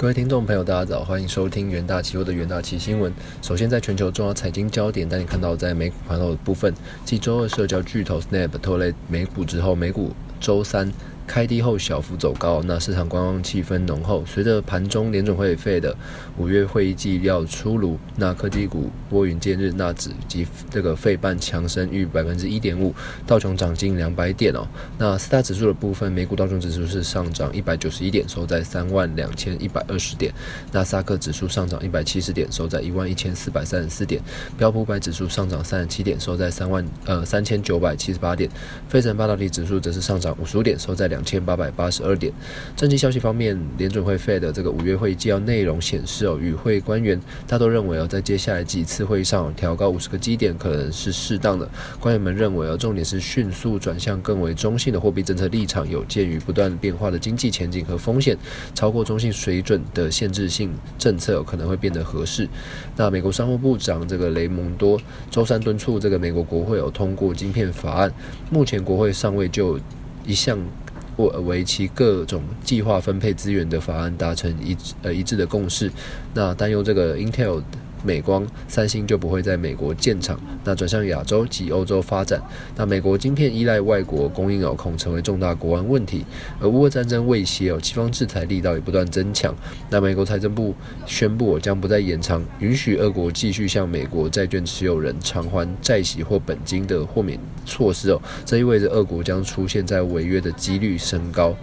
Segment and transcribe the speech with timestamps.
[0.00, 3.12] 各位听众朋友，大家早，欢迎收听元大期货的元大期新闻。
[3.42, 6.72] 首先，在全球重要财经焦点，带你看到在美股盘后的部分，
[7.04, 10.88] 继周二社交巨头 Snap 拖累美股之后，美股周三。
[11.28, 14.24] 开低后小幅走高，那市场观望气氛浓厚。
[14.26, 15.94] 随着盘中联准会费的
[16.38, 22.94] 五月会议纪要出炉，那科技股拨云见日，纳指及这个费半强升逾百分之一点五，
[23.26, 24.66] 道琼涨近两百点哦。
[24.96, 30.32] 那四大指数的部分，美股道琼指数是上涨一百九十一点，收在三万两千一百二十点；
[30.72, 34.18] 纳斯达克指数上涨一百七十点，收在一万一千四百三十四点；
[34.56, 38.48] 标普百指数上涨三十七点，收在三万呃三千九百七十八点；
[38.88, 41.17] 费城半导体指数则是上涨五十五点，收在两。
[41.18, 42.32] 两千八百八十二点。
[42.76, 51.68] 政绩消息方面，联准会费的这个五月会议纪要内容显示哦，与会官员大都认为哦，在接下来几次会议上调高五十个基点可能是适当的。
[51.98, 58.38] 官员们认为哦，重点是迅速转向更为中性的货币政策立场，有鉴于不断变化的经济前景和风险，
[58.72, 62.48] 超过中性水准的限制性政策可能会变得合适。
[62.96, 65.00] 那美国商务部长这个雷蒙多
[65.32, 68.12] 周三敦促这个美国国会有通过晶片法案，
[68.50, 69.80] 目前国会尚未就
[70.24, 70.56] 一项。
[71.26, 75.90] 为其各种计划分配资源的法案达成一呃一致的共识，
[76.32, 77.62] 那担忧这个 Intel。
[78.04, 82.42] 美光、三星就不会在美国建厂，那转向亚洲及欧洲发展。
[82.76, 86.24] 那美国晶片依赖外国供应，有恐成为重大国安问题。
[86.60, 89.54] 而乌俄战争威胁，哦，西方制裁力道也不断增强。
[89.90, 90.74] 那美国财政部
[91.06, 98.20] 宣布，将不再延长允许俄国继续向美国债券持有人偿还债息或本金的豁免措施哦。
[98.44, 101.54] 这意味着俄国将出现在违约的几率升高。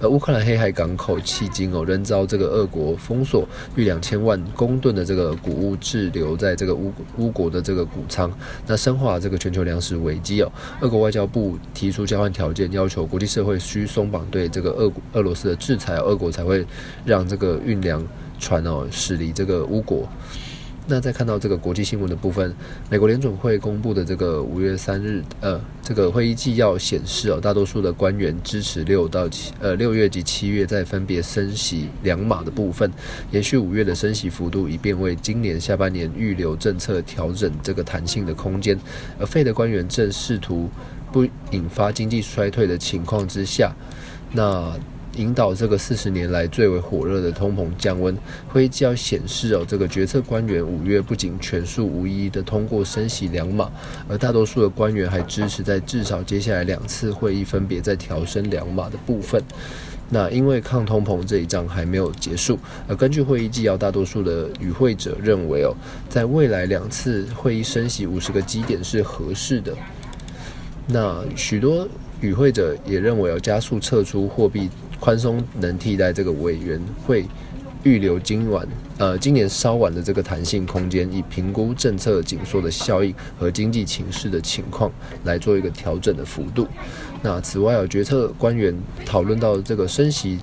[0.00, 8.30] 而乌克兰黑海港口迄今哦仍遭这个俄国封锁，逾两千万公吨的这个谷物滞留在这个乌乌国的这个谷仓，
[8.66, 10.52] 那深化这个全球粮食危机哦。
[10.80, 16.64] 俄国外交部提出交换条件，要求国际社会需松绑对这个俄俄罗斯的制裁，俄国才会
[17.04, 18.06] 让这个运粮
[18.38, 20.08] 船哦驶离这个乌国。
[20.90, 22.54] 那再看到这个国际新闻的部分，
[22.88, 32.90] 美国联总会公布的这个五月三日，呃，这个会议纪要显示哦，大多数的官员支持六到七，呃，六月及七月再分别升息两码的部分，
[33.30, 38.78] 延续五月的升息幅度，以便为今年下半年预留政策调整这个弹性的空间。
[39.20, 40.70] 而费的官员正试图
[41.12, 43.76] 不引发经济衰退的情况之下，
[44.32, 44.72] 那。
[45.18, 48.16] 引导这个四十年来最为火热的通膨降温，
[48.48, 53.68] 会议纪要显示哦，这个决策官员五月不仅全数无一的通过升息两码，
[54.08, 59.42] 而大多数的官员还支持在至少接下来两次会议分别再调升两码的部分。
[60.10, 65.74] 那因为抗通膨这一仗还没有结束，而根据会议纪要，大多数的与会者认为哦，
[66.08, 69.74] 在未来两次会议升息五十个基点是合适的。
[70.86, 71.86] 那许多
[72.20, 74.68] 与会者也认为要加速撤出货币。
[75.00, 77.24] 宽松能替代这个委员会
[77.84, 78.66] 预留今晚
[78.98, 84.90] 呃今年稍晚的这个弹性空间，以评估政策紧缩的效应和经济情势的情况
[85.22, 86.66] 来做一个调整的幅度。
[87.22, 90.40] 那此外，有决策官员讨论到这个升息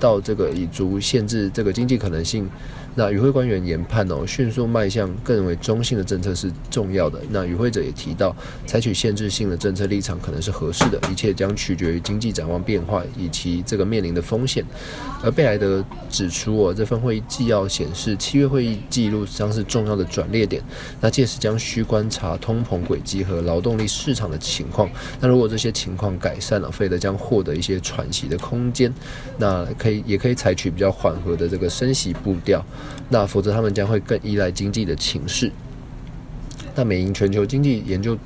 [0.00, 2.50] 到这个以足限制这个经济可能性。
[2.94, 7.18] 那与会官员研判哦，迅速迈向更为中性的政策是重要的。
[7.30, 8.36] 那与会者也提到，
[8.66, 14.64] 采取限制性的政策立场可能是合适的，一切将取决于经济展望变化以及这个面临的风险。
[15.22, 20.62] 而贝莱德指出哦，这份会议纪要显示，七月会议记录将是重要的转捩点。
[21.00, 24.90] 那届时将需观察通膨轨迹和劳动力市场的情况。
[25.18, 28.92] 那如果这些情况改善了，费德将获得一些喘息的空间。
[29.38, 32.62] 那可以也可以采取比较缓和的这个升息步调。
[33.08, 35.50] 那否则他们将会更依赖经济的情势。
[36.74, 38.16] 那美银全球经济研究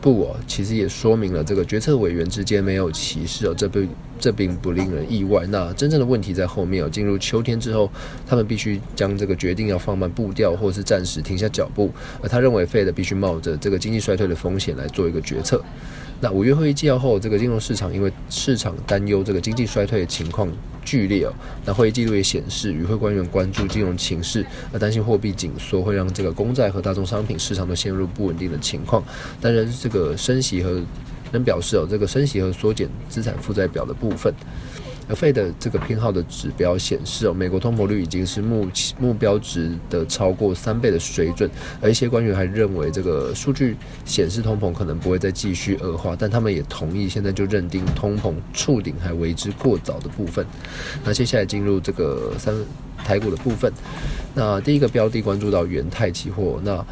[0.00, 3.88] 部哦，其实也说明了这个决策委员之间没有歧视哦，这并
[4.18, 5.46] 这并不令人意外。
[5.46, 7.90] 那真正的问题在后面哦，进入秋天之后，
[8.26, 11.90] 他们必须将这个决定要放慢步调，或是暂时停下脚步。
[12.20, 15.62] 而他认为费的必须冒着这个经济衰退的风险来做一个决策。
[16.24, 20.50] 那五月会议纪要后，这个金融市场因为市场担忧这个经济衰退的情况
[20.82, 21.32] 剧烈哦。
[21.66, 24.42] 那会议记录也显示，与会官员关注金融情势，
[24.72, 29.04] 而担心货币紧缩会让这个公债和大宗商品市场都陷入不稳定的情况。
[29.38, 30.80] 当然，这个升息和
[31.30, 34.32] 能表示哦，这个升息和缩减资产负债表的部分。
[35.08, 38.68] 而费的这个偏好的指标显示哦，美国通膨率已经是目
[38.98, 50.44] 目标值的超过三倍的水准，而一些官员还认为这个数据显示通膨可能不会再继续恶化，但他们也同意现在就认定通膨触顶还为之过早的部分。
[51.04, 52.54] 那接下来进入这个三
[53.04, 53.72] 台股的部分，
[54.34, 56.84] 那第一个标的关注到元泰期货，那。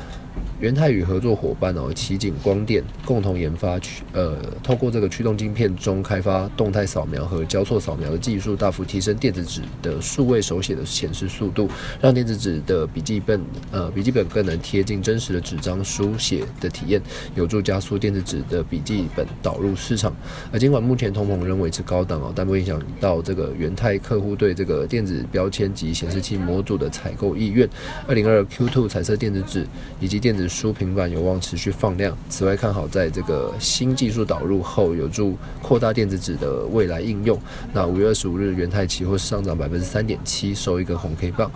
[0.63, 11.69] 元泰与合作伙伴哦，奇景光电共同研发驱呃，透过这个驱动晶片中开发动态扫描和交错扫描的技术，大幅提升电子纸的数位手写的显示速度，
[12.01, 13.41] 让电子纸的笔记本
[13.73, 17.03] 呃笔记本更能贴近真实的纸张书写的体验，
[17.35, 20.15] 有助加速电子纸的笔记本导入市场。
[20.53, 27.69] 而尽管目前通膨仍维持高档哦，但不影响到这个元泰客户对这个电子标签及显示器模组的采购意愿。
[28.07, 29.67] 二零二 Q2 彩色电子纸
[29.99, 32.17] 以及电子书平板有望持续放量。
[32.29, 37.41] 此外，看好在这个新技术导入后，有助扩大电子纸的未来应用。
[37.73, 41.51] 那五月二十五日，元泰期货上涨百分之三点七，收一根红 K 棒。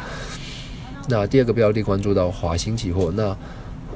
[1.08, 3.12] 那第二个标的关注到华兴期货。
[3.14, 3.36] 那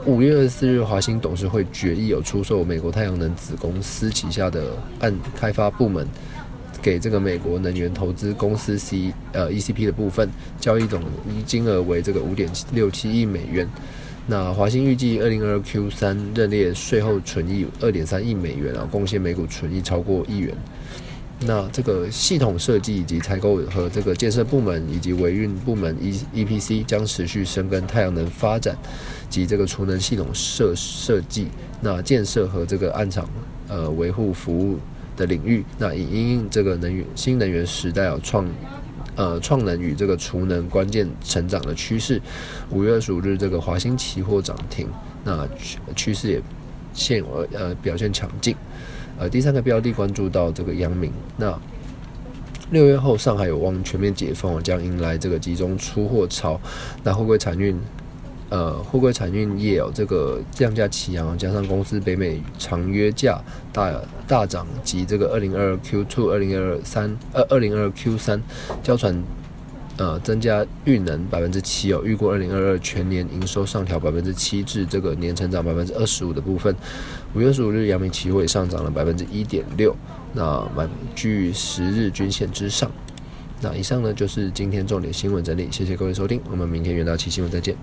[0.04, 6.06] 五月二十四日，华兴董事会决议有出售美国太阳能子公司旗下的按开发部门。
[6.82, 11.02] 给这个美国能源投资公司 C 呃 ECP 的部分交易总
[11.44, 13.68] 金额为这个五点六七亿美元。
[14.30, 20.56] 那华兴预计二零二 Q 三认列税后纯益二点三亿美元啊，贡献每股纯益超过亿元。
[21.40, 28.78] 那这个系统设计以及采购和这个建设部门以及维运部门 E EPC 将持续深耕太阳能发展
[29.28, 31.48] 及这个储能系统设设计、
[31.80, 33.28] 那建设和这个暗场
[33.66, 34.78] 呃维护服务。
[35.16, 38.48] 的领域，那以因应这个能源新能源时代啊，创
[39.20, 42.18] 呃创能与这个储能关键成长的趋势。
[42.70, 44.88] 五月二十五日，这个华兴期货涨停，
[45.22, 45.46] 那
[45.94, 46.40] 趋势也
[46.94, 48.56] 现呃呃表现强劲。
[49.18, 51.54] 呃，第三个标的关注到这个阳明，那
[52.70, 56.58] 六月后上海有望全面解封，将迎来这个集中出货潮，
[57.04, 57.78] 那会不会产运？
[58.50, 63.40] 呃，货柜产运业哦，这个降价齐扬，加上公司北美长约价
[63.72, 63.94] 大
[64.26, 68.42] 大涨及这个二零二二 Q two、二零二三、二二零二 Q 三
[68.82, 69.22] 交船
[69.96, 76.74] 呃增加运能百分之七哦，预估二零二二全年营收上调百分之七至这个年成长百分之二十五的部分。
[77.34, 79.94] 五月十五日，阳明期货也上涨了百分之一点六，
[80.32, 82.90] 那满居十日均线之上。
[83.60, 87.76] 那以上呢就是今天重点新闻整理，谢谢各位收听，我们明天元大期新闻再见。